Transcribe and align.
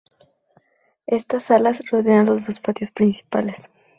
Estas 1.05 1.43
salas 1.43 1.83
rodean 1.91 2.25
los 2.25 2.47
dos 2.47 2.59
patios 2.59 2.89
principales. 2.89 3.69